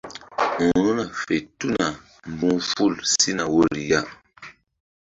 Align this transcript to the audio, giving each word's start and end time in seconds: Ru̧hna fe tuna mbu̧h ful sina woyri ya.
Ru̧hna 0.69 1.03
fe 1.23 1.35
tuna 1.57 1.87
mbu̧h 2.31 2.59
ful 2.73 2.93
sina 3.19 3.43
woyri 3.53 3.83
ya. 3.91 4.01